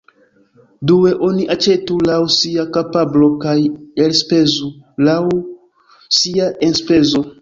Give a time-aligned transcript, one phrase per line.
[0.91, 3.55] Due, oni aĉetu laŭ sia kapablo kaj
[4.07, 4.71] elspezu
[5.11, 5.21] laŭ
[6.23, 7.23] sia enspezo.